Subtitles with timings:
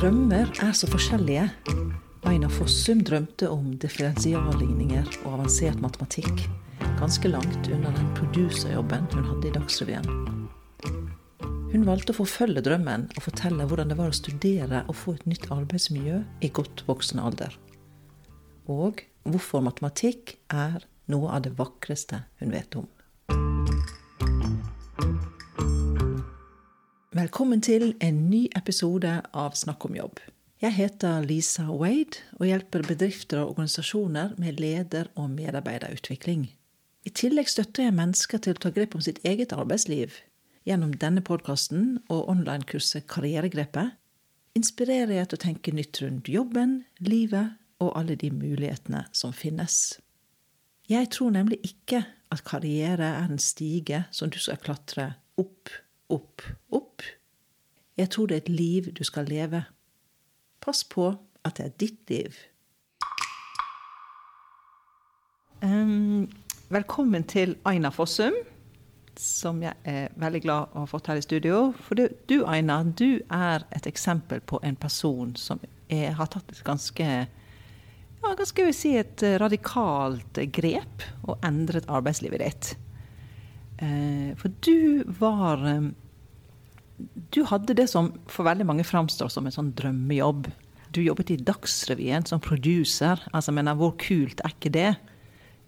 [0.00, 1.42] Drømmer er så forskjellige.
[2.24, 6.46] Aina Fossum drømte om differensialligninger og avansert matematikk.
[6.96, 10.08] Ganske langt unna den producerjobben hun hadde i Dagsrevyen.
[11.74, 15.26] Hun valgte å forfølge drømmen og fortelle hvordan det var å studere og få et
[15.28, 17.60] nytt arbeidsmiljø i godt voksen alder.
[18.72, 20.80] Og hvorfor matematikk er
[21.12, 22.88] noe av det vakreste hun vet om.
[27.20, 30.20] Velkommen til en ny episode av Snakk om jobb.
[30.62, 36.46] Jeg heter Lisa Wade og hjelper bedrifter og organisasjoner med leder- og medarbeiderutvikling.
[37.04, 40.14] I tillegg støtter jeg mennesker til å ta grep om sitt eget arbeidsliv.
[40.64, 43.98] Gjennom denne podkasten og online-kurset Karrieregrepet
[44.56, 49.98] inspirerer jeg til å tenke nytt rundt jobben, livet og alle de mulighetene som finnes.
[50.88, 55.68] Jeg tror nemlig ikke at karriere er en stige som du skal klatre opp
[56.10, 56.42] opp,
[56.74, 57.02] opp.
[57.98, 59.64] Jeg tror det er et liv du skal leve.
[60.60, 61.12] Pass på
[61.46, 62.38] at det er ditt liv.
[65.60, 66.28] Um,
[66.72, 68.36] velkommen til Aina Fossum,
[69.20, 71.70] som jeg er veldig glad å ha fått her i studio.
[71.84, 76.48] For du, du Aina, du er et eksempel på en person som er, har tatt
[76.54, 77.08] et ganske
[78.20, 82.72] ja, ganske vil si et radikalt grep og endret arbeidslivet ditt.
[83.80, 85.90] Eh, for du var eh,
[87.32, 90.50] Du hadde det som for veldig mange framstår som en sånn drømmejobb.
[90.92, 93.22] Du jobbet i Dagsrevyen som producer.
[93.32, 94.90] Altså, mener, hvor kult er ikke det?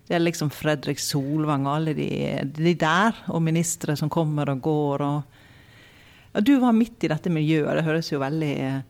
[0.08, 2.10] Det er liksom Fredrik Solvang og alle de,
[2.52, 5.04] de der, og ministre som kommer og går.
[5.06, 7.70] Og, du var midt i dette miljøet.
[7.78, 8.82] Det høres jo veldig eh,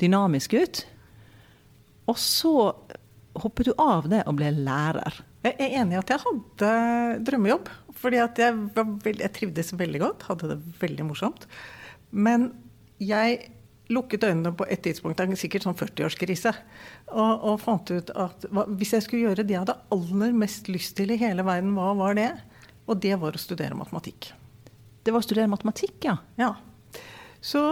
[0.00, 0.84] dynamisk ut.
[2.08, 2.54] Og så
[3.40, 5.20] hoppet du av det og ble lærer.
[5.40, 6.72] Jeg er enig i at jeg hadde
[7.28, 7.70] drømmejobb.
[8.00, 11.46] Fordi jeg, jeg, trivdes veldig godt, hadde det veldig morsomt.
[12.10, 12.50] Men
[13.00, 13.50] jeg
[13.90, 16.52] lukket øynene på et tidspunkt, det er sikkert sånn 40-årskrise,
[17.10, 20.70] og, og, fant ut at hva, hvis jeg skulle gjøre det jeg hadde aller mest
[20.70, 22.30] lyst til i hele verden, hva var det?
[22.86, 24.30] Og det var å studere matematikk.
[25.02, 26.16] Det var å studere matematikk, ja?
[26.38, 26.52] Ja.
[27.42, 27.64] Så,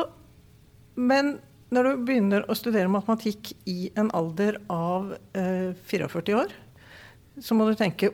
[0.98, 1.36] men
[1.74, 6.54] når du begynner å studere matematikk i en alder av eh, 44 år,
[7.44, 8.10] så må du tenke,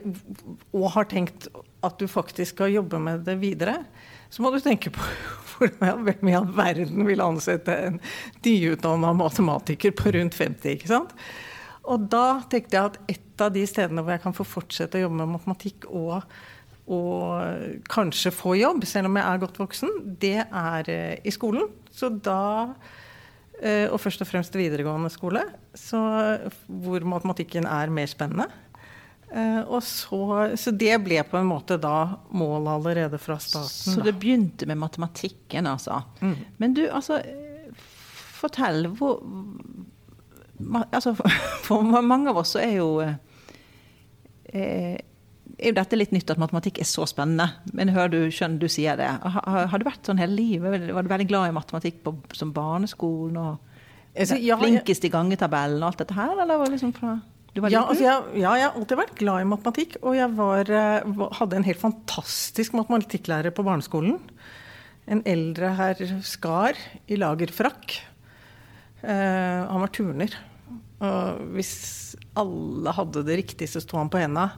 [0.75, 1.49] og har tenkt
[1.85, 3.79] at du faktisk skal jobbe med det videre,
[4.29, 5.05] så må du tenke på
[5.79, 7.99] hvem i all verden vil ansette en
[8.45, 10.73] nyutdanna matematiker på rundt 50.
[10.75, 11.13] ikke sant?
[11.85, 15.05] Og da tenkte jeg at et av de stedene hvor jeg kan få fortsette å
[15.05, 16.25] jobbe med matematikk og,
[16.89, 21.69] og kanskje få jobb, selv om jeg er godt voksen, det er eh, i skolen.
[21.93, 22.73] Så da
[23.61, 25.45] eh, Og først og fremst videregående skole,
[25.77, 26.01] så,
[26.67, 28.49] hvor matematikken er mer spennende.
[29.35, 30.19] Uh, så,
[30.55, 33.97] så, det ble på en måte da målet allerede fra starten.
[33.97, 36.01] Så det begynte med matematikken, altså.
[36.21, 36.37] Mm.
[36.61, 37.19] Men du, altså
[38.35, 38.87] Fortell.
[38.95, 39.19] Hvor
[40.91, 41.15] altså,
[41.67, 44.95] For mange av oss så er jo eh,
[45.55, 47.47] er jo dette litt nytt at matematikk er så spennende.
[47.75, 49.07] Men hører du, skjønner du sier det.
[49.07, 50.89] Har, har, du vært sånn hele livet?
[50.95, 53.37] Var du veldig glad i matematikk på, som barneskolen?
[53.39, 56.35] og altså, ja, Flinkest i gangetabellen og alt dette her?
[56.35, 57.17] Eller var det liksom fra
[57.55, 59.95] ja, altså jeg, ja, jeg, har alltid vært glad i matematikk.
[60.03, 64.17] Og jeg var, eh, hadde en helt fantastisk matematikklærer på barneskolen.
[65.07, 66.75] En eldre herr Skar
[67.07, 67.95] i lagerfrakk.
[69.05, 70.35] Eh, han var turner.
[71.05, 74.49] Og hvis alle hadde det riktig, så sto han på henda.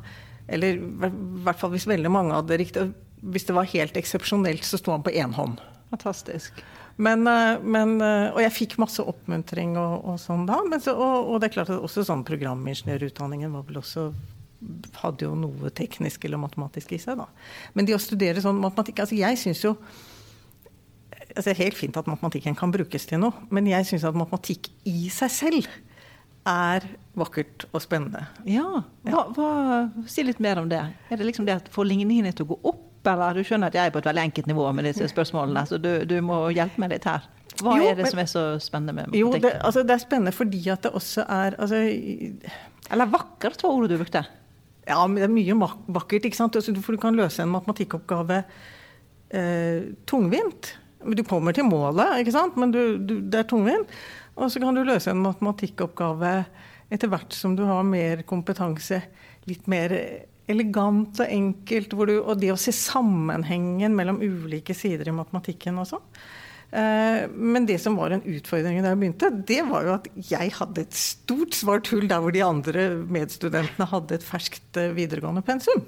[0.48, 1.12] Eller i
[1.44, 2.88] hvert fall hvis veldig mange hadde det riktig.
[3.22, 5.62] Hvis det var helt eksepsjonelt, så sto han på én hånd.
[5.92, 6.66] Fantastisk.
[6.98, 10.60] Men, eh, men, eh, og jeg fikk masse oppmuntring og, og sånn da.
[10.82, 14.10] Så, og, og, det er klart at også sånn programingeniørutdanningen var vel også
[15.04, 17.28] hadde jo noe teknisk eller matematisk i seg, da.
[17.78, 19.76] Men det å studere sånn matematikk Altså jeg syns jo
[21.28, 24.18] altså Det er helt fint at matematikken kan brukes til noe, men jeg syns at
[24.18, 25.70] matematikk i seg selv
[26.48, 26.86] er
[27.18, 28.24] vakkert og spennende.
[28.48, 29.50] Ja, hva, hva,
[30.10, 30.80] Si litt mer om det.
[31.12, 32.87] Er det liksom det at få ligningene til å gå opp?
[33.12, 35.80] Eller du skjønner at jeg er på et veldig enkelt nivå med disse spørsmålene, så
[35.82, 37.28] du, du må hjelpe meg litt her.
[37.58, 39.22] Hva jo, er det men, som er så spennende med matematikk?
[39.24, 41.80] Jo, det, altså, det, er spennende fordi at det også er altså,
[42.94, 44.24] Eller vakkert var ordet du brukte.
[44.88, 46.28] Ja, men det er mye vakkert.
[46.28, 46.56] ikke sant?
[46.56, 48.44] Altså, for du kan løse en matematikkoppgave
[49.36, 50.78] eh, tungvint.
[51.18, 52.56] Du kommer til målet, ikke sant?
[52.58, 53.92] men du, du, det er tungvint.
[54.38, 56.34] Og så kan du løse en matematikkoppgave
[56.94, 59.02] etter hvert som du har mer kompetanse,
[59.50, 59.92] litt mer
[60.48, 65.90] elegant og enkelt, du, og det å se sammenhengen mellom ulike sider i matematikken og
[65.92, 66.06] sånn.
[66.72, 70.52] Eh, men det som var en utfordring da jeg begynte, det var jo at jeg
[70.58, 75.46] hadde et stort svart hull der hvor de andre medstudentene hadde et ferskt eh, videregående
[75.48, 75.86] pensum.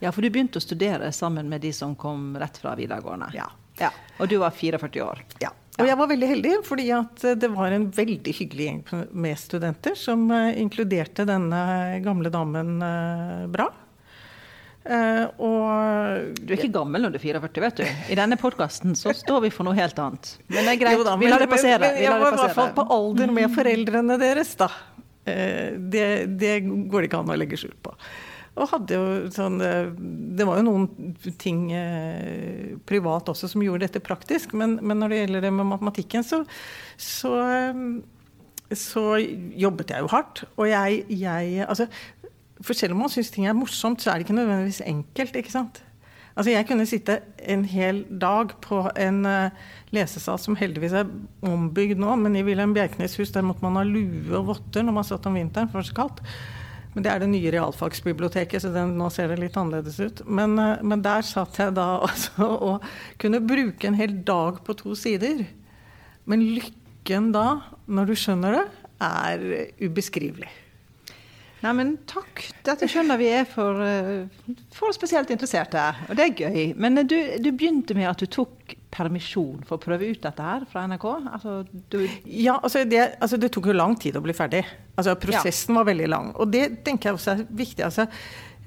[0.00, 3.30] Ja, for du begynte å studere sammen med de som kom rett fra videregående.
[3.36, 3.48] Ja.
[3.80, 3.92] ja.
[4.20, 5.24] Og du var 44 år.
[5.44, 5.52] Ja.
[5.80, 8.80] Og jeg var veldig heldig, fordi at det var en veldig hyggelig gjeng
[9.16, 11.60] med studenter som eh, inkluderte denne
[12.04, 13.70] gamle damen eh, bra.
[14.80, 17.84] Uh, og Du er ikke gammel når du er 44, vet du.
[18.14, 20.32] I denne podkasten så står vi for noe helt annet.
[20.48, 21.82] Men det er greit, da, vi lar det passere.
[21.82, 24.70] Men, men jeg var i hvert fall på alder med foreldrene deres, da.
[25.28, 26.08] Uh, det,
[26.40, 27.94] det, går det ikke an å legge skjul på.
[28.60, 34.02] Og hadde jo sånn Det var jo noen ting eh, privat også som gjorde dette
[34.02, 36.40] praktisk, men, men, når det gjelder det med matematikken, så,
[36.98, 37.30] så,
[38.74, 40.42] så jobbet jeg jo hardt.
[40.58, 41.86] Og jeg, jeg altså,
[42.64, 45.36] for selv om man syns ting er morsomt, så er det ikke nødvendigvis enkelt.
[45.36, 45.80] ikke sant?
[46.36, 47.18] Altså Jeg kunne sitte
[47.52, 49.50] en hel dag på en uh,
[49.94, 51.10] lesesal som heldigvis er
[51.46, 54.96] ombygd nå, men i Wilhelm Bjerknes hus der måtte man ha lue og votter når
[55.00, 56.22] man satt om vinteren, for det var så kaldt.
[56.94, 60.24] Men det er det nye realfagsbiblioteket, så den, nå ser det litt annerledes ut.
[60.26, 62.88] Men, uh, men der satt jeg da altså og
[63.20, 65.44] kunne bruke en hel dag på to sider.
[66.30, 67.46] Men lykken da,
[67.90, 68.66] når du skjønner det,
[69.00, 69.46] er
[69.80, 70.50] ubeskrivelig.
[71.60, 72.40] Nei, men takk.
[72.64, 75.82] Dette skjønner vi er for, eh, for spesielt interesserte.
[76.08, 76.60] Og det er gøy.
[76.80, 80.44] Men eh, du, du, begynte med at du tok permisjon for å prøve ut dette
[80.44, 81.04] her fra NRK?
[81.20, 81.56] Altså,
[81.92, 81.98] du...
[82.24, 84.62] Ja, altså det, altså det, tok jo lang tid å bli ferdig.
[84.96, 85.80] Altså Prosessen ja.
[85.82, 86.30] var veldig lang.
[86.40, 87.84] Og det tenker jeg også er viktig.
[87.86, 88.08] altså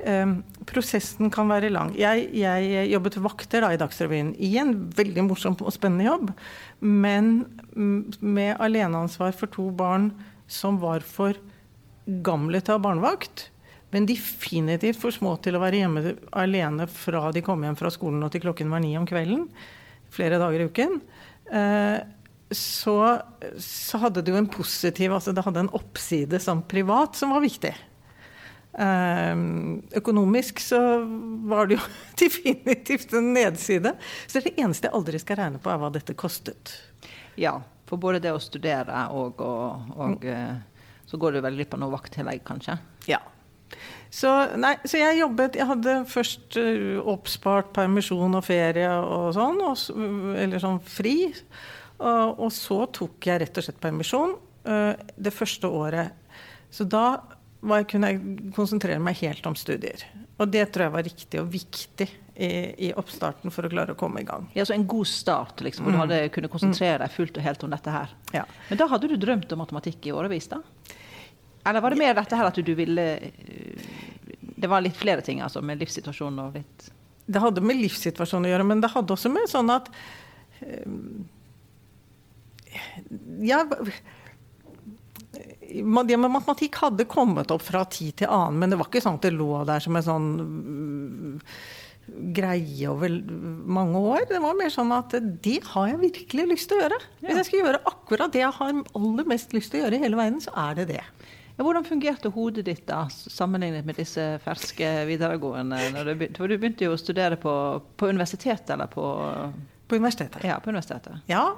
[0.06, 0.36] um,
[0.70, 1.96] Prosessen kan være lang.
[1.98, 6.30] Jeg, jeg jobbet vakter da i Dagsrevyen i en veldig morsom og spennende jobb.
[6.86, 7.34] Men
[7.74, 10.12] med aleneansvar for to barn
[10.46, 11.42] som var for
[12.06, 13.48] gamle til å ha barnevakt,
[13.94, 18.26] men definitivt for små til å være hjemme alene fra de kom hjem fra skolen
[18.26, 19.46] og til klokken var ni om kvelden,
[20.14, 21.00] flere dager i uken.
[21.54, 22.00] Eh,
[22.54, 22.98] så,
[23.62, 27.46] så hadde det jo en positiv altså Det hadde en oppside som privat som var
[27.46, 27.74] viktig.
[28.74, 29.44] Eh,
[30.02, 30.82] økonomisk så
[31.50, 31.86] var det jo
[32.26, 33.94] definitivt en nedside.
[34.26, 36.76] Så det eneste jeg aldri skal regne på, er hva dette kostet.
[37.38, 37.60] Ja,
[37.90, 40.62] for både det å studere og, og, og mm
[41.14, 42.74] så går du vel glipp av noe vakttillegg, kanskje?
[43.06, 43.20] Ja.
[44.14, 44.30] Så,
[44.62, 49.78] nei, så, jeg jobbet Jeg hadde først uh, oppspart permisjon og ferie og sånn, og,
[50.42, 51.30] eller sånn fri.
[52.00, 56.18] Og, og, så tok jeg rett og slett permisjon uh, det første året.
[56.74, 57.06] Så da
[57.62, 60.02] jeg, kunne jeg konsentrere meg helt om studier.
[60.42, 62.50] Og det tror jeg var riktig og viktig i,
[62.88, 64.50] i oppstarten for å klare å komme i gang.
[64.58, 66.00] Ja, Så en god start, liksom, hvor mm.
[66.00, 68.18] du hadde kunnet konsentrere deg fullt og helt om dette her.
[68.34, 68.44] Ja.
[68.70, 70.62] Men da hadde du drømt om matematikk i årevis, da?
[71.64, 73.92] Eller var det mer dette her at du ville eh,
[74.56, 76.90] Det var litt flere ting, altså, med livssituasjonen og litt
[77.26, 79.92] Det hadde med livssituasjonen å gjøre, men det hadde også med sånn at
[80.64, 81.24] um,
[83.44, 83.64] Ja
[85.34, 89.16] det med matematikk hadde kommet opp fra tid til annen, men det var ikke sånn
[89.18, 90.28] at det lå der som en sånn
[92.36, 93.14] greie over
[93.80, 94.26] mange år.
[94.30, 97.00] Det var mer sånn at det har jeg virkelig lyst til å gjøre.
[97.24, 100.04] Hvis jeg skal gjøre akkurat det jeg har aller mest lyst til å gjøre i
[100.04, 101.04] hele verden, så er det det.
[101.54, 105.78] Ja, hvordan fungerte hodet ditt da, sammenlignet med disse ferske videregående?
[105.94, 107.54] Du for du begynte jo å studere på,
[107.98, 109.06] på universitetet, eller på
[109.88, 110.44] På universitetet.
[110.48, 111.20] Ja, på universitetet.
[111.28, 111.58] Ja.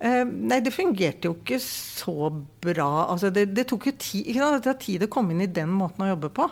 [0.00, 2.30] Eh, nei, det fungerte jo ikke så
[2.64, 3.06] bra.
[3.12, 6.02] Altså, det, det, tok jo tid, det tar tid å komme inn i den måten
[6.02, 6.48] å jobbe på.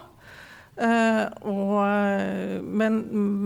[0.79, 3.01] Eh, og, men,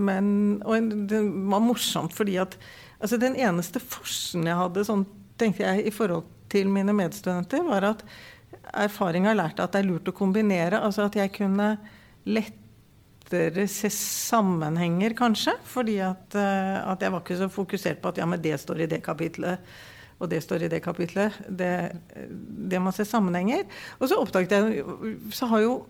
[0.05, 0.27] men
[0.61, 2.59] og det var morsomt fordi at
[2.99, 5.07] altså, den eneste forskjellen jeg hadde, sånn
[5.41, 8.03] tenkte jeg, i forhold til mine medstudenter, var at
[8.71, 10.79] erfaring har lært at det er lurt å kombinere.
[10.79, 11.75] Altså at jeg kunne
[12.23, 15.55] lettere se sammenhenger, kanskje.
[15.67, 18.85] Fordi at, uh, at jeg var ikke så fokusert på at ja, men det står
[18.85, 19.73] i det kapitlet.
[20.21, 21.35] Og det står i det kapitlet.
[21.49, 21.73] Det,
[22.71, 23.65] det man ser sammenhenger.
[23.99, 24.85] Og så oppdaget jeg
[25.35, 25.81] Så har jo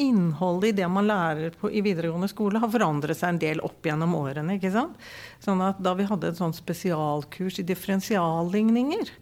[0.00, 3.84] innholdet i det man lærer på, i videregående skole, har forandret seg en del opp
[3.84, 4.56] gjennom årene.
[4.56, 4.96] ikke sant?
[5.44, 9.12] Sånn at da vi hadde et sånn spesialkurs i differensialligninger,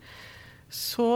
[0.71, 1.09] så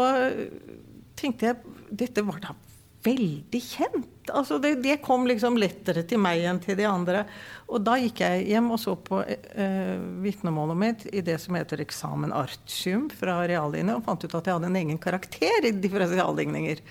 [1.23, 2.57] tenkte jeg dette var da
[3.03, 4.31] veldig kjent.
[4.31, 7.25] Altså det, det, kom liksom lettere til meg enn til de andre.
[7.67, 11.83] Og da gikk jeg hjem og så på eh, vitnemålet mitt i det som heter
[11.83, 16.85] eksamen artium fra reallinje, og fant ut at jeg hadde en egen karakter i differensialligninger.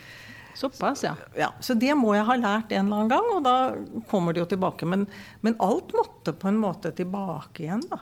[0.57, 1.15] Såpass, ja.
[1.39, 1.53] ja.
[1.63, 4.49] Så det må jeg ha lært en eller annen gang, og da kommer det jo
[4.51, 4.89] tilbake.
[4.89, 5.07] Men,
[5.45, 8.01] men alt måtte på en måte tilbake igjen, da.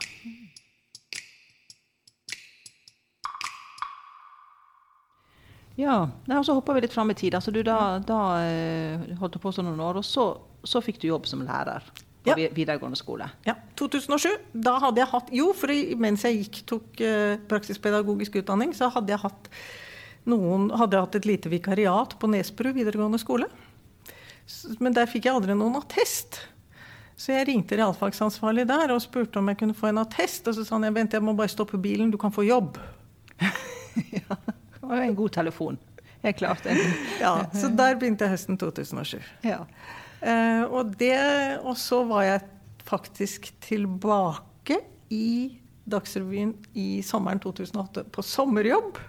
[5.80, 6.00] Ja,
[6.36, 7.38] og så hoppa vi litt fram i tid.
[7.38, 10.30] Altså, du da, da holdt holdt på sånn noen år, og så,
[10.68, 11.86] så, fikk du jobb som lærer
[12.26, 12.50] på ja.
[12.52, 13.30] videregående skole.
[13.48, 13.56] Ja.
[13.80, 14.28] 2007.
[14.52, 15.72] Da hadde jeg hatt Jo, for
[16.04, 19.50] mens jeg gikk, tok uh, praksispedagogisk utdanning, så hadde jeg hatt
[20.30, 23.48] noen Hadde jeg hatt et lite vikariat på Nesbru videregående skole.
[24.84, 26.42] Men der fikk jeg aldri noen attest.
[27.20, 30.48] Så jeg ringte realfagsansvarlig der og spurte om jeg kunne få en attest.
[30.52, 32.78] Og så sa han jeg vent, jeg må bare stoppe bilen, du kan få jobb.
[34.89, 35.79] Var en god telefon.
[36.24, 36.65] Helt klart.
[37.22, 39.19] ja, så der begynte jeg høsten 2007.
[39.48, 39.62] Ja.
[40.19, 41.15] Eh, og, det,
[41.63, 42.48] og så var jeg
[42.89, 44.81] faktisk tilbake
[45.13, 49.00] i Dagsrevyen i sommeren 2008 på sommerjobb.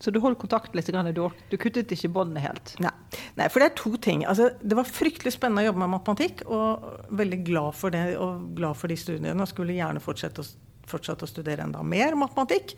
[0.00, 0.90] Så du holdt kontakt litt?
[1.16, 1.20] Du,
[1.50, 2.74] du kuttet ikke båndene helt?
[2.82, 2.92] Nei.
[3.38, 3.46] Nei.
[3.48, 4.24] for det er to ting.
[4.28, 8.50] Altså, det var fryktelig spennende å jobbe med matematikk, og veldig glad for det, og
[8.58, 9.36] glad for de studiene.
[9.40, 10.48] Og skulle gjerne fortsette å,
[10.90, 12.74] fortsette å studere enda mer matematikk.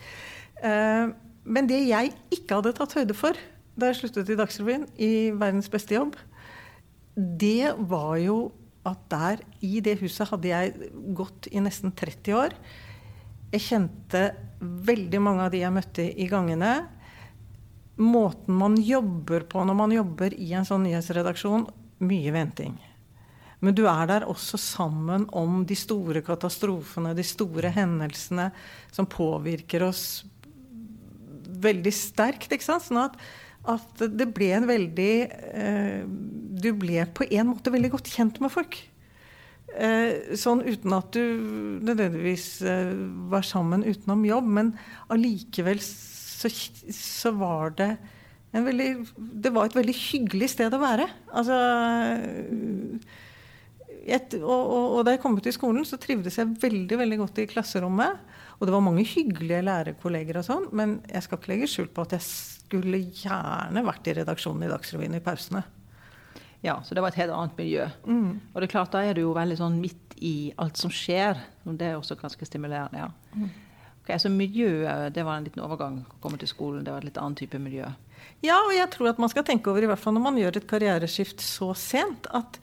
[0.62, 1.06] Eh,
[1.47, 3.38] men det jeg ikke hadde tatt høyde for
[3.76, 6.15] da jeg sluttet i Dagsrevyen, i Verdens beste jobb,
[7.15, 8.38] det var jo
[8.88, 12.55] at der, i det huset, hadde jeg gått i nesten 30 år.
[13.53, 14.23] Jeg kjente
[14.61, 16.73] veldig mange av de jeg møtte i gangene
[17.97, 21.67] måten man jobber på når man jobber i en sånn nyhetsredaksjon,
[22.05, 22.76] mye venting.
[23.65, 28.50] Men du er der også sammen om de store katastrofene, de store hendelsene
[28.93, 30.26] som påvirker oss
[31.63, 32.53] veldig sterkt.
[32.53, 32.87] ikke sant?
[32.87, 33.17] Sånn at,
[33.77, 38.53] at det ble en veldig eh, Du ble på en måte veldig godt kjent med
[38.55, 38.79] folk.
[39.77, 41.23] Eh, sånn uten at du
[41.85, 42.93] nødvendigvis eh,
[43.33, 44.73] var sammen utenom jobb, men
[45.13, 47.91] allikevel så, så var det
[48.57, 51.09] veldig, det var et veldig hyggelig sted å være.
[51.29, 51.59] Altså,
[54.07, 57.21] et, og, og, og, da jeg kom ut i skolen, så trivdes jeg veldig veldig
[57.25, 58.23] godt i klasserommet.
[58.57, 62.07] Og det var mange hyggelige lærerkolleger, og sånn, men jeg skal ikke legge skjul på
[62.07, 65.63] at jeg skulle gjerne vært i redaksjonen i Dagsrevyen i pausene.
[66.65, 67.85] Ja, så det var et helt annet miljø.
[68.09, 68.41] Mm.
[68.53, 71.39] Og det er klart, da er du jo veldig sånn midt i alt som skjer.
[71.67, 73.05] og Det er også ganske stimulerende.
[73.05, 73.13] ja.
[73.37, 73.51] Mm.
[74.07, 76.85] Okay, så miljøet det var en liten overgang å komme til skolen?
[76.87, 77.89] Det var et litt annen type miljø?
[78.45, 80.61] Ja, og jeg tror at man skal tenke over, i hvert fall når man gjør
[80.61, 82.61] et karriereskift så sent, at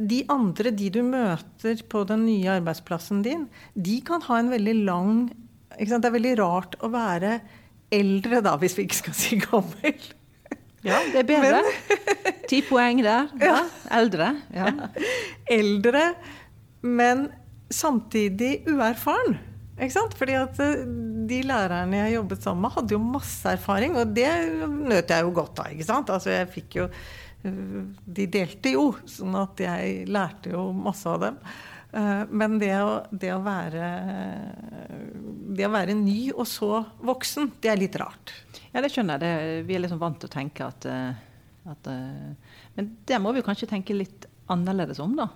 [0.00, 4.76] de andre, de du møter på den nye arbeidsplassen din, de kan ha en veldig
[4.86, 5.28] lang
[5.76, 7.38] Det er veldig rart å være
[7.94, 10.08] eldre, da, hvis vi ikke skal si gammel.
[10.86, 11.60] Ja, det er bedre.
[12.48, 13.30] Ti poeng der.
[13.50, 13.60] Ja.
[13.92, 14.32] Eldre.
[14.54, 14.72] Ja.
[15.50, 16.04] Eldre,
[16.82, 17.28] men
[17.70, 19.38] samtidig uerfaren.
[19.80, 20.16] Ikke sant?
[20.18, 20.84] Fordi at eh,
[21.30, 24.28] de lærerne jeg jobbet sammen med, hadde jo masse erfaring, og det
[24.60, 25.72] nøt jeg jo godt av.
[25.72, 26.12] ikke sant?
[26.12, 26.88] Altså jeg fikk jo
[27.42, 31.38] De delte jo, sånn at jeg lærte jo masse av dem.
[31.92, 33.86] Eh, men det å, det å, være
[35.56, 38.34] Det å være ny og så voksen, det er litt rart.
[38.70, 39.24] Ja, det skjønner jeg.
[39.24, 40.86] Det, vi er liksom vant til å tenke at,
[41.72, 41.90] at
[42.76, 45.30] Men det må vi kanskje tenke litt annerledes om, da.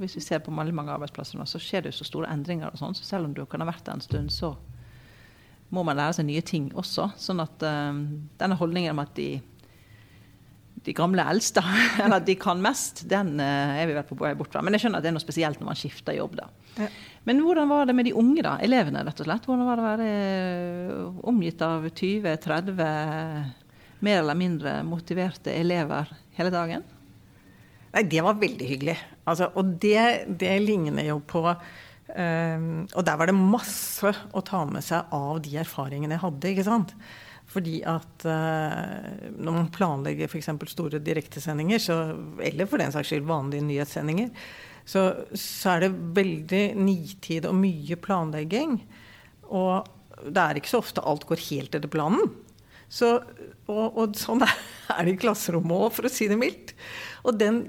[0.00, 2.72] Hvis vi ser på mange, mange arbeidsplasser nå, så skjer det jo så store endringer.
[2.72, 4.56] og sånn, så Selv om du kan ha vært der en stund, så
[5.70, 7.12] må man lære seg nye ting også.
[7.20, 9.38] Sånn at denne holdningen om at de,
[10.84, 11.62] de gamle eldste,
[12.04, 14.62] eller de kan mest, den uh, er vi vel på vei bort fra.
[14.64, 16.38] Men jeg skjønner at det er noe spesielt når man skifter jobb.
[16.40, 16.48] da.
[16.78, 16.88] Ja.
[17.24, 18.58] Men hvordan var det med de unge, da?
[18.64, 19.46] Elevene, rett og slett?
[19.48, 22.74] Hvordan var det å være eh, omgitt av 20-30
[24.04, 26.84] mer eller mindre motiverte elever hele dagen?
[27.94, 28.96] Nei, det var veldig hyggelig.
[29.24, 34.64] Altså, og det, det, ligner jo på um, Og der var det masse å ta
[34.68, 36.50] med seg av de erfaringene jeg hadde.
[36.50, 36.92] ikke sant?
[37.54, 40.50] Fordi at uh, når man planlegger f.eks.
[40.72, 41.98] store direktesendinger, så,
[42.42, 44.32] eller for den saks skyld vanlige nyhetssendinger,
[44.84, 48.80] så, så, er det veldig nitid og mye planlegging.
[49.54, 49.86] Og
[50.24, 52.34] det er ikke så ofte alt går helt etter planen.
[52.94, 53.16] Så,
[53.66, 54.52] og, og, sånn er
[55.06, 56.74] det i klasserommet òg, for å si det mildt.
[57.24, 57.62] Og den,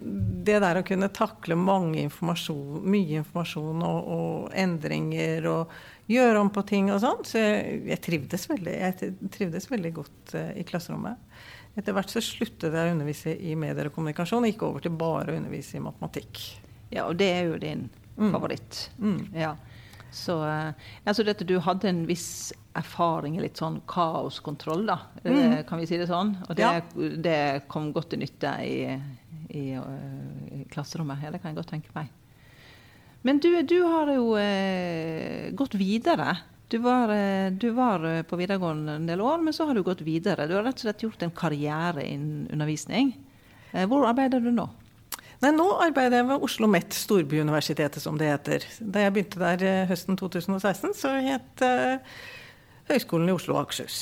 [0.45, 5.77] det der å kunne takle informasjon, mye informasjon og, og, endringer og
[6.11, 10.35] gjøre om på ting og sånn, så jeg, jeg, trivdes veldig, jeg trivdes veldig godt
[10.37, 11.21] uh, i klasserommet.
[11.75, 14.95] Etter hvert så sluttet jeg å undervise i medier og kommunikasjon og gikk over til
[14.95, 16.43] bare å undervise i matematikk.
[16.93, 18.29] Ja, og det er jo din mm.
[18.31, 18.85] favoritt.
[19.01, 19.17] Mm.
[19.35, 19.55] Ja.
[20.15, 20.37] Så
[21.03, 24.99] altså dette, du hadde en viss erfaring i litt sånn kaoskontroll, da.
[25.25, 25.57] Mm.
[25.67, 26.37] Kan vi si det sånn?
[26.47, 27.09] Og det, ja.
[27.27, 27.39] det
[27.71, 28.77] kom godt til nytte i,
[29.49, 31.19] i, i, klasserommet.
[31.25, 32.13] Ja, det kan jeg godt tenke meg.
[33.25, 36.35] Men du, du har jo eh, gått videre.
[36.69, 40.03] Du var, eh, du var, på videregående en del år, men så har du gått
[40.05, 40.45] videre.
[40.45, 43.15] Du har rett og slett gjort en karriere innen undervisning.
[43.71, 44.67] Eh, hvor arbeider du nå?
[45.41, 48.65] Nei, Nå arbeider jeg ved Oslo OsloMet, storbyuniversitetet som det heter.
[48.79, 51.65] Da jeg begynte der eh, høsten 2016, så het
[52.85, 53.99] Høgskolen i Oslo og Akershus.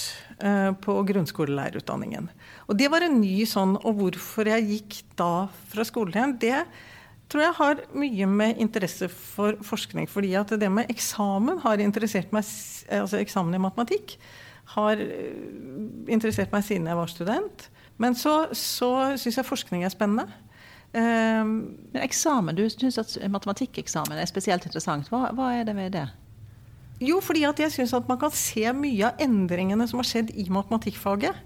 [0.84, 2.26] På grunnskolelærerutdanningen.
[2.68, 6.58] Og det var en ny sånn Og hvorfor jeg gikk da fra skolen igjen, det
[7.32, 10.08] tror jeg har mye med interesse for forskning.
[10.10, 12.46] fordi at det med eksamen har interessert meg,
[12.90, 14.18] altså eksamen i matematikk
[14.76, 14.98] har
[16.08, 17.70] interessert meg siden jeg var student.
[17.98, 20.28] Men så, så syns jeg forskning er spennende.
[20.94, 25.10] Um, Men eksamen, du syns at matematikkeksamen er spesielt interessant.
[25.10, 26.08] Hva, hva er det med det?
[27.04, 30.34] jo, fordi at jeg syns at man kan se mye av endringene som har skjedd
[30.40, 31.40] i matematikkfaget,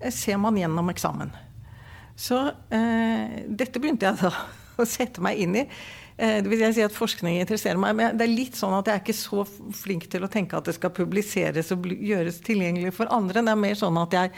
[0.00, 1.32] eh, ser man gjennom eksamen.
[2.20, 4.30] Så uh, dette begynte jeg da
[4.82, 5.64] å sette meg inn i.
[6.20, 8.90] Eh, det vil jeg si at Forskning interesserer meg, men det er litt sånn at
[8.90, 9.44] jeg er ikke så
[9.76, 13.44] flink til å tenke at det skal publiseres og gjøres tilgjengelig for andre.
[13.44, 14.32] Det er mer sånn at jeg,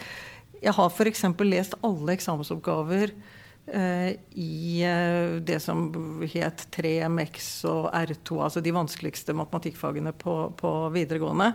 [0.63, 1.25] jeg har f.eks.
[1.43, 5.89] lest alle eksamensoppgaver eh, i eh, det som
[6.23, 11.51] het 3MX og R2, altså de vanskeligste matematikkfagene på, på videregående,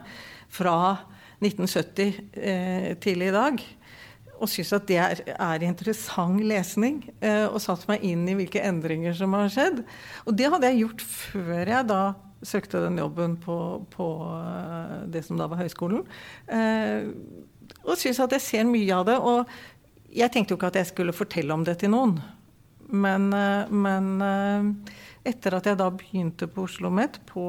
[0.53, 0.79] fra
[1.41, 3.63] 1970 eh, til i dag
[4.39, 7.03] og syntes at det er, er interessant lesning.
[7.21, 9.83] Eh, og satt meg inn i hvilke endringer som har skjedd.
[10.27, 12.03] Og det hadde jeg gjort før jeg da
[12.47, 13.59] søkte den jobben på,
[13.91, 16.07] på eh, det som da var høyskolen.
[16.47, 17.11] Eh,
[17.85, 19.19] og syns at jeg ser mye av det.
[19.19, 22.19] Og jeg tenkte jo ikke at jeg skulle fortelle om det til noen.
[22.89, 24.95] Men, eh, men eh,
[25.29, 27.45] etter at jeg da begynte på Oslo OsloMet, på,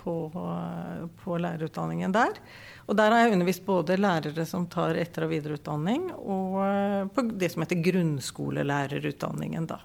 [0.00, 0.14] på,
[1.22, 2.40] på lærerutdanningen der,
[2.88, 7.28] og der har jeg undervist både lærere som tar etter- og videreutdanning, og eh, på
[7.30, 9.78] det som heter grunnskolelærerutdanningen, da.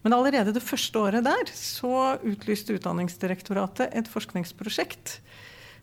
[0.00, 5.18] Men allerede det første året der så utlyste Utdanningsdirektoratet et forskningsprosjekt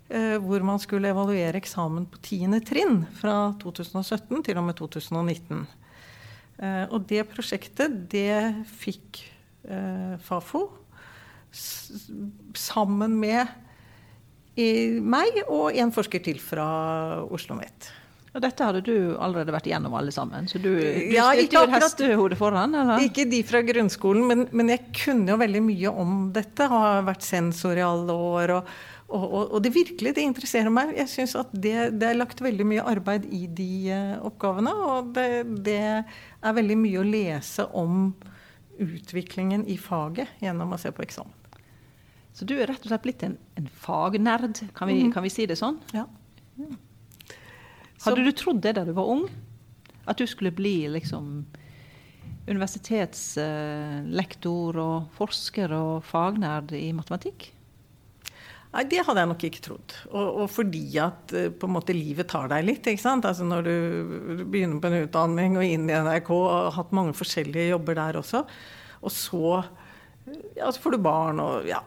[0.10, 5.68] eh, hvor man skulle evaluere eksamen på tiende trinn fra 2017 til og med 2019.
[6.58, 9.22] Eh, og det prosjektet, det fikk
[9.70, 10.66] eh, Fafo
[12.58, 13.48] sammen med
[14.58, 16.68] meg og en forsker til fra
[17.22, 17.92] Oslo OsloMet.
[18.38, 20.46] Og dette hadde du allerede vært igjennom alle sammen?
[20.50, 22.76] Så du, du ja, stilte jo hestehodet foran?
[22.78, 23.02] eller?
[23.02, 26.68] Ikke de fra grunnskolen, men, men, jeg kunne jo veldig mye om dette.
[26.70, 28.54] Har vært sensor i alle år.
[28.60, 28.70] Og,
[29.08, 30.94] og, og, og det virkelig, det interesserer meg.
[31.00, 34.76] Jeg syns at det, det, er lagt veldig mye arbeid i de uh, oppgavene.
[34.86, 35.30] Og det,
[35.66, 38.12] det, er veldig mye å lese om
[38.84, 41.34] utviklingen i faget gjennom å se på eksamen.
[42.38, 45.14] Så du er rett og slett blitt en, en fagnerd, kan vi, mm.
[45.16, 45.78] kan vi, si det sånn?
[45.96, 46.06] Ja.
[46.60, 46.76] Mm.
[48.04, 49.26] Hadde du trodd det da du var ung?
[50.06, 51.50] At du skulle bli liksom
[52.48, 57.57] universitetslektor og forsker og fagnerd i matematikk?
[58.74, 59.96] Nei, det hadde jeg nok ikke trodd.
[60.12, 62.88] Og, og fordi at eh, på en måte livet tar deg litt.
[62.88, 63.26] ikke sant?
[63.26, 63.76] Altså Når du
[64.44, 68.20] begynner på en utdanning og inn i NRK og har hatt mange forskjellige jobber der
[68.22, 68.44] også,
[68.98, 69.52] og så
[70.58, 71.80] ja, så får du barn og ja,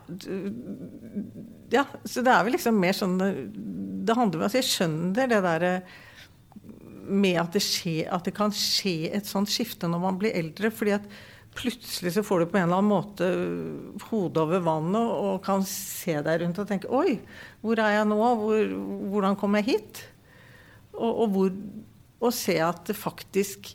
[1.74, 1.82] ja.
[2.08, 5.72] Så det er vel liksom mer sånn Det handler om altså Jeg skjønner det derre
[7.10, 10.70] med at det, skje, at det, kan skje et sånt skifte når man blir eldre.
[10.70, 11.08] fordi at
[11.56, 13.28] plutselig så får du på en eller annen måte
[14.10, 17.18] hodet over vannet og kan se deg rundt og tenke Oi,
[17.62, 18.18] hvor er jeg nå?
[18.42, 18.74] Hvor,
[19.12, 20.02] hvordan kom jeg hit?
[20.94, 21.56] Og, og, hvor,
[22.20, 23.72] og se at det faktisk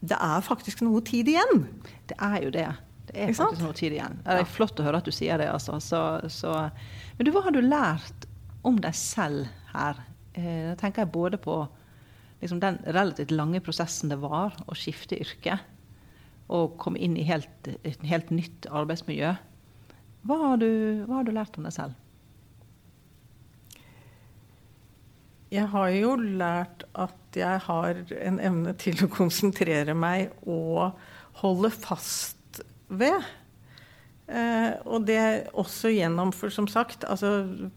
[0.00, 1.66] Det er faktisk noe tid igjen.
[2.08, 2.68] Det er jo det.
[3.10, 4.20] Det er faktisk noe tid igjen.
[4.24, 5.50] Det er flott å høre at du sier det.
[5.52, 5.76] Altså.
[5.82, 6.00] Så,
[6.32, 6.54] så.
[7.18, 8.24] Men du, hva har du lært
[8.64, 10.00] om deg selv her?
[10.32, 11.58] Eh, da tenker jeg både på
[12.40, 15.58] liksom, den relativt lange prosessen det var å skifte yrke.
[16.50, 19.34] Og komme inn i helt, et helt nytt arbeidsmiljø.
[20.26, 20.70] Hva har, du,
[21.06, 21.96] hva har du lært om deg selv?
[25.50, 30.92] Jeg har jo lært at jeg har en evne til å konsentrere meg og
[31.40, 33.26] holde fast ved.
[34.30, 37.70] Eh, og det også gjennom, for som sagt altså,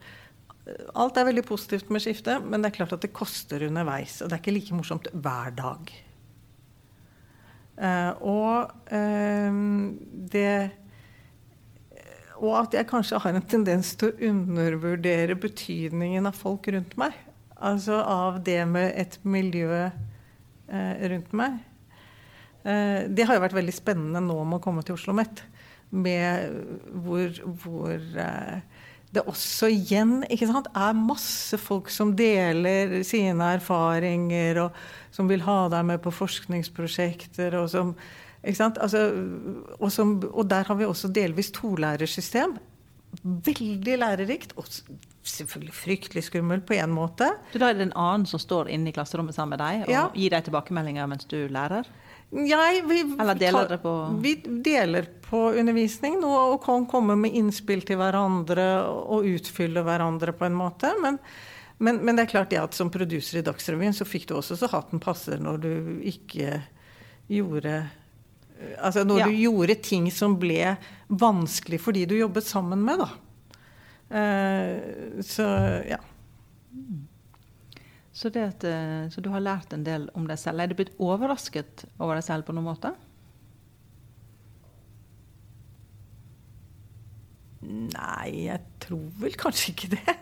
[0.96, 4.22] Alt er veldig positivt med skiftet, men det er klart at det koster underveis.
[4.22, 5.90] Og det er ikke like morsomt hver dag.
[7.78, 9.56] Eh, og eh,
[10.34, 10.72] det
[12.44, 17.16] Og at jeg kanskje har en tendens til å undervurdere betydningen av folk rundt meg.
[17.56, 21.62] Altså av det med et miljø eh, rundt meg.
[22.64, 25.42] Det har jo vært veldig spennende nå med å komme til Oslo OsloMet.
[25.92, 26.54] Med
[27.04, 28.06] hvor, hvor
[29.14, 35.68] det også igjen sant, er masse folk som deler sine erfaringer, og som vil ha
[35.74, 37.60] deg med på forskningsprosjekter.
[37.62, 37.94] Og, som,
[38.42, 39.06] altså,
[39.78, 42.58] og, som, og der har vi også delvis tolærersystem.
[43.22, 44.58] Veldig lærerikt.
[44.58, 44.66] Og
[45.24, 47.30] selvfølgelig fryktelig skummelt på én måte.
[47.54, 49.94] Så da er det en annen som står inne i klasserommet sammen med deg og
[49.94, 50.08] ja.
[50.18, 51.88] gir deg tilbakemeldinger mens du lærer?
[52.34, 54.34] Nei, vi, Eller deler dere på Vi
[54.66, 60.48] deler på undervisning nå og kan komme med innspill til hverandre og utfylle hverandre på
[60.48, 60.90] en måte.
[61.04, 61.20] Men,
[61.78, 64.58] men, men det er klart det at som produser i Dagsrevyen så fikk du også
[64.58, 65.74] så hatten passer når du
[66.10, 66.58] ikke
[67.30, 67.84] gjorde
[68.80, 69.28] Altså når ja.
[69.28, 70.76] du gjorde ting som ble
[71.12, 73.10] vanskelig for de du jobbet sammen med, da.
[74.14, 75.48] Uh, så
[75.90, 75.98] ja.
[78.14, 80.62] Så, at, eh, så, du har lært en del om deg selv.
[80.62, 82.94] Er du blitt overrasket over deg selv på noen måte?
[87.64, 90.16] Nei, jeg tror vel kanskje ikke det.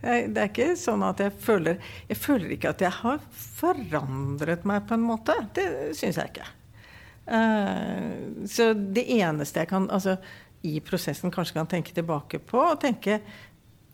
[0.00, 1.74] Det er ikke sånn at jeg føler
[2.08, 5.34] Jeg føler ikke at jeg har forandret meg på en måte.
[5.56, 5.66] Det
[5.98, 6.46] syns jeg ikke.
[7.30, 10.16] Eh, så det eneste jeg kan altså,
[10.66, 13.20] i prosessen kanskje kan tenke tilbake på, og tenke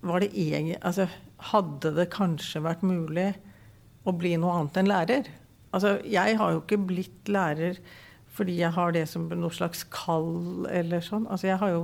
[0.07, 1.09] var det egentlig, altså,
[1.53, 3.31] hadde det kanskje vært mulig
[4.07, 5.31] å bli noe annet enn lærer?
[5.77, 7.81] Altså, jeg har jo ikke blitt lærer
[8.37, 11.25] fordi jeg har det som noe slags kall eller sånn.
[11.33, 11.83] Altså, jeg har jo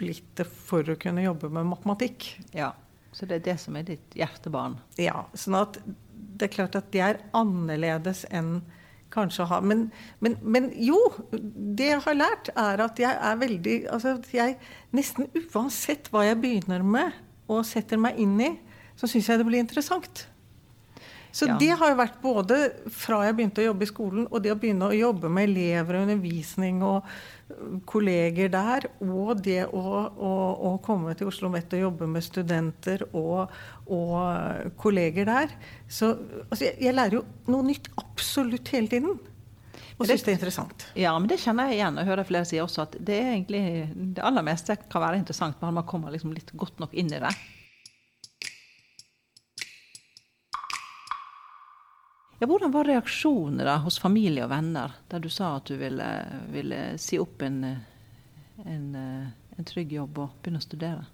[0.00, 2.26] blitt det for å kunne jobbe med matematikk.
[2.56, 2.74] Ja.
[3.16, 4.76] Så det er det som er ditt hjertebarn?
[5.00, 5.24] Ja.
[5.34, 5.80] sånn at
[6.40, 8.60] det er klart at det er annerledes enn
[9.10, 9.88] kanskje å ha men,
[10.22, 10.98] men, men, jo,
[11.32, 14.54] det jeg har lært, er at jeg er veldig Altså jeg
[14.94, 17.16] nesten uansett hva jeg begynner med
[17.50, 18.52] og setter meg inn i,
[19.00, 20.26] så syns jeg det blir interessant.
[21.32, 21.56] Så ja.
[21.60, 22.56] det har jo vært både
[22.90, 25.96] fra jeg begynte å jobbe i skolen, og det å begynne å jobbe med elever
[25.96, 27.06] og undervisning og
[27.86, 30.32] kolleger der, og det å, å,
[30.70, 33.52] å komme til Oslo Mett og jobbe med studenter og,
[33.86, 35.54] og kolleger der.
[35.86, 36.12] Så
[36.48, 39.18] altså, jeg, jeg, lærer jo noe nytt absolutt hele tiden.
[40.00, 40.84] Og syns det er interessant.
[40.96, 41.98] Ja, men det kjenner jeg igjen.
[42.00, 43.64] Jeg hører flere si også at det er egentlig
[44.16, 47.22] det aller meste kan være interessant, bare man kommer liksom litt godt nok inn i
[47.22, 47.34] det.
[52.40, 56.06] Ja, hvordan var reaksjonene da, hos familie og venner da du sa at du ville,
[56.48, 57.58] ville si opp en,
[58.64, 61.04] en, en, trygg jobb og begynne å studere?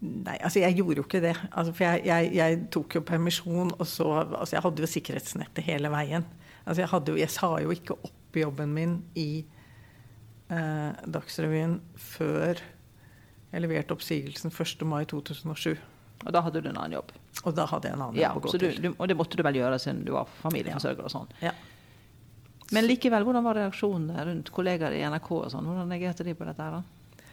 [0.00, 1.34] Nei, altså jeg gjorde jo ikke det.
[1.50, 5.66] Altså, for jeg, jeg, jeg, tok jo permisjon, og så Altså jeg hadde jo sikkerhetsnettet
[5.66, 6.24] hele veien.
[6.64, 9.44] Altså jeg, jo, jeg sa jo ikke opp jobben min i
[10.48, 12.64] eh, Dagsrevyen før
[13.50, 14.88] jeg leverte oppsigelsen 1.
[14.88, 15.76] mai 2007.
[16.20, 17.12] Og da hadde du en annen jobb?
[17.48, 18.80] Og da hadde jeg en annen ja, jobb å gå til.
[18.84, 21.30] Du, og det måtte du vel gjøre siden du var familieforsørger og sånn.
[21.40, 21.54] Ja.
[22.70, 25.66] Men likevel, hvordan var reaksjonene rundt kollegaer i NRK og sånn?
[25.66, 27.26] Hvordan reagerte de på dette her, da?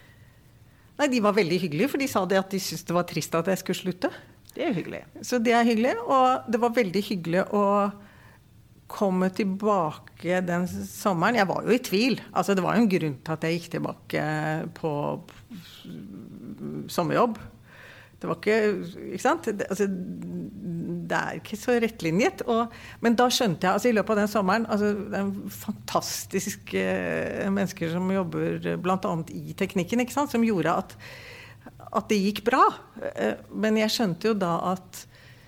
[0.97, 3.35] Nei, De var veldig hyggelige, for de sa det at de syntes det var trist
[3.37, 4.09] at jeg skulle slutte.
[4.55, 5.03] Det er jo hyggelig.
[5.21, 5.93] Så det er hyggelig.
[6.07, 7.65] Og det var veldig hyggelig å
[8.89, 11.37] komme tilbake den sommeren.
[11.37, 12.17] Jeg var jo i tvil.
[12.31, 14.23] Altså, det var jo en grunn til at jeg gikk tilbake
[14.79, 14.93] på
[16.89, 17.37] sommerjobb.
[18.17, 18.59] Det var ikke
[19.13, 19.49] Ikke sant?
[19.53, 19.87] Det, altså,
[21.07, 22.43] det er ikke så rettlinjet.
[22.49, 22.73] Og,
[23.05, 27.49] men da skjønte jeg altså I løpet av den sommeren altså, Det er fantastiske eh,
[27.53, 29.13] mennesker som jobber bl.a.
[29.33, 30.33] i teknikken, ikke sant?
[30.33, 30.97] som gjorde at,
[31.87, 32.63] at det gikk bra.
[33.13, 35.05] Eh, men jeg skjønte jo da at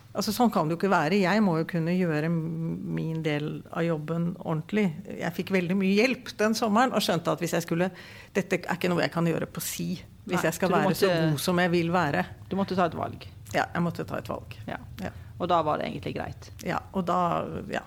[0.09, 1.19] Altså, sånn kan det jo ikke være.
[1.21, 4.87] Jeg må jo kunne gjøre min del av jobben ordentlig.
[5.05, 7.91] Jeg fikk veldig mye hjelp den sommeren og skjønte at hvis jeg skulle
[8.33, 9.91] Dette er ikke noe jeg kan gjøre på si
[10.29, 12.23] hvis Nei, jeg skal så være måtte, så god som jeg vil være.
[12.49, 13.27] Du måtte ta et valg?
[13.53, 14.55] Ja, jeg måtte ta et valg.
[14.69, 14.77] Ja.
[15.01, 15.11] Ja.
[15.39, 16.51] Og da var det egentlig greit?
[16.65, 16.81] Ja.
[16.93, 17.19] Og da
[17.73, 17.83] Ja.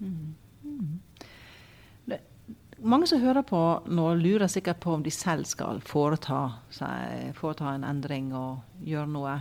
[0.00, 0.34] Mm.
[0.64, 1.00] Mm.
[2.10, 2.18] Det,
[2.82, 7.70] mange som hører på nå, lurer sikkert på om de selv skal foreta, seg, foreta
[7.76, 9.36] en endring og gjøre noe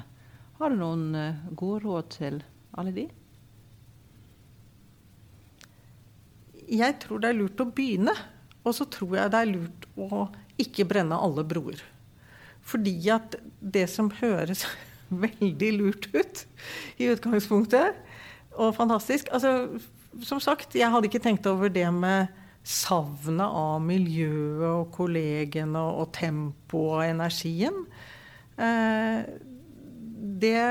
[0.64, 2.38] har du noen eh, gode råd til
[2.80, 3.04] alle de?
[6.72, 8.14] Jeg tror det er lurt å begynne.
[8.64, 10.22] Og så tror jeg det er lurt å
[10.64, 11.82] ikke brenne alle broer.
[12.64, 14.66] Fordi at det som høres
[15.26, 16.46] veldig lurt ut
[16.98, 18.00] i utgangspunktet,
[18.54, 19.80] og fantastisk altså,
[20.22, 22.30] Som sagt, jeg hadde ikke tenkt over det med
[22.64, 27.80] savnet av miljøet og kollegene og, tempoet og energien.
[28.56, 29.26] Eh,
[30.44, 30.62] det,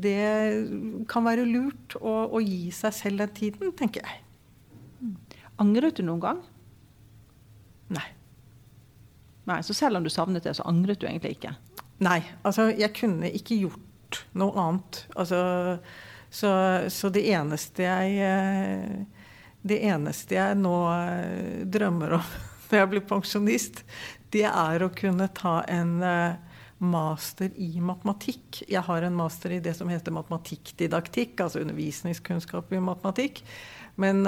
[0.00, 4.22] det, kan være lurt å, å, gi seg selv den tiden, tenker jeg.
[5.60, 6.40] Angret du noen gang?
[7.92, 8.06] Nei.
[9.44, 11.54] Nei, Så selv om du savnet det, så angret du egentlig ikke?
[12.04, 12.20] Nei.
[12.42, 15.04] Altså, jeg kunne ikke gjort noe annet.
[15.16, 15.40] Altså,
[16.30, 16.50] så,
[16.90, 19.28] så, det eneste jeg eh,
[19.62, 22.34] Det eneste jeg nå eh, drømmer om
[22.70, 23.84] når jeg blir pensjonist,
[24.34, 26.34] det er å kunne ta en uh,
[26.82, 28.64] master i matematikk.
[28.66, 33.44] Jeg har en master i det som heter matematikkdidaktikk, altså undervisningskunnskap i matematikk.
[34.00, 34.24] Men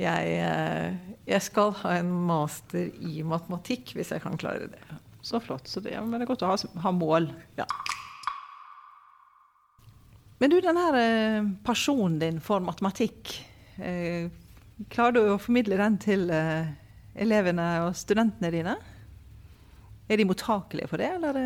[0.00, 5.00] jeg, uh, jeg, skal ha en master i matematikk hvis jeg kan klare det.
[5.22, 5.68] Så flott.
[5.68, 7.28] Så det, men det er godt å ha, ha mål.
[7.60, 7.66] Ja.
[10.42, 13.36] Men du, den her uh, din for matematikk,
[14.92, 18.74] klarer du å formidle den til elevene og studentene dine?
[20.10, 21.38] Er de mottakelige for det, eller?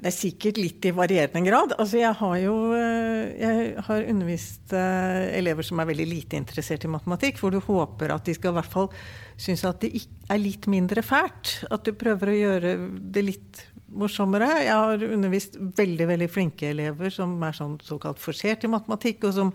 [0.00, 1.74] Det er sikkert litt i varierende grad.
[1.76, 6.86] Altså, jeg har jo eh, jeg har undervist uh, elever som er veldig lite interessert
[6.86, 8.88] i matematikk, hvor du håper at de skal i hvert fall
[9.36, 11.58] synes at det er litt mindre fælt.
[11.68, 12.72] At du prøver å gjøre
[13.12, 13.60] det litt
[13.92, 14.48] morsommere.
[14.64, 19.36] Jeg har undervist veldig veldig flinke elever som er sånn såkalt forsert i matematikk, og
[19.36, 19.52] som,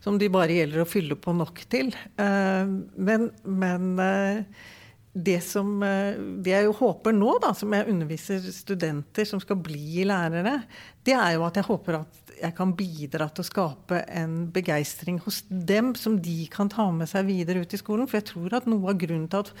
[0.00, 1.92] som de bare gjelder å fylle på nok til.
[2.16, 2.64] Uh,
[2.96, 3.92] men, men
[5.16, 10.04] det som eh, det jeg håper nå, da, som jeg underviser studenter som skal bli
[10.04, 10.58] lærere,
[11.06, 15.22] det er jo at jeg håper at jeg kan bidra til å skape en begeistring
[15.24, 18.08] hos dem som de kan ta med seg videre ut i skolen.
[18.10, 19.54] For jeg tror at noe av grunnen til at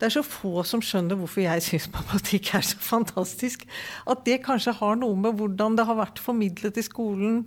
[0.00, 3.66] det er så få som skjønner hvorfor jeg syns matematikk er så fantastisk,
[4.08, 7.42] at det kanskje har noe med hvordan det har vært formidlet i skolen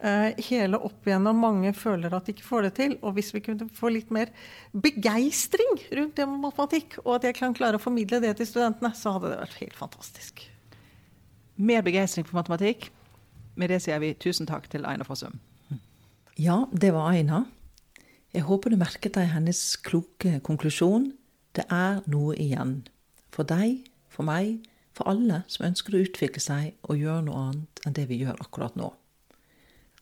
[0.00, 1.42] hele opp igjennom.
[1.42, 2.96] Mange føler at de ikke får det til.
[3.04, 4.32] Og hvis vi kunne få litt mer
[4.72, 8.92] begeistring rundt det med matematikk, og at jeg kan klare å formidle det til studentene,
[8.96, 10.44] så hadde det vært helt fantastisk.
[11.60, 12.88] Mer begeistring for matematikk.
[13.60, 15.36] Med det sier vi tusen takk til Aina Fossum.
[16.40, 17.44] Ja, det var Aina.
[18.32, 21.10] Jeg håper du merket deg hennes kloke konklusjon.
[21.58, 22.84] Det er noe igjen.
[23.34, 24.62] For deg, for meg,
[24.94, 28.38] for alle som ønsker å utvikle seg og gjøre noe annet enn det vi gjør
[28.44, 28.92] akkurat nå.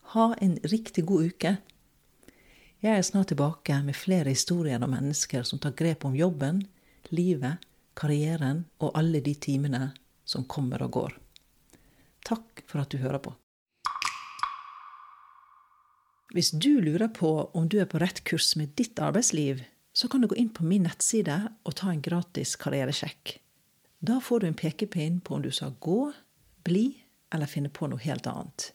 [0.09, 1.49] Ha en riktig god uke.
[2.81, 6.63] Jeg er snart tilbake med flere historier om mennesker som tar grep om jobben,
[7.13, 7.61] livet,
[7.93, 9.91] karrieren og alle de timene
[10.25, 11.13] som kommer og går.
[12.25, 13.35] Takk for at du hører på.
[16.33, 19.61] Hvis du lurer på om du er på rett kurs med ditt arbeidsliv,
[19.93, 23.35] så kan du gå inn på min nettside og ta en gratis karrieresjekk.
[24.01, 26.01] Da får du en pekepinn på om du skal gå,
[26.65, 26.87] bli
[27.29, 28.71] eller finne på noe helt annet.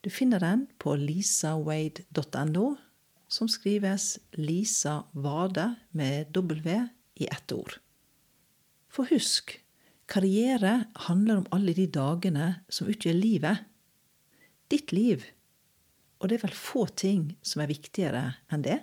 [0.00, 2.76] Du finner den på lisawade.no,
[3.28, 7.76] som skrives Lisa Vade med W i ett ord.
[8.90, 9.54] For husk,
[10.10, 13.66] karriere handler om alle de dagene som utgjør livet.
[14.72, 15.26] Ditt liv.
[16.18, 18.80] Og det er vel få ting som er viktigere enn det?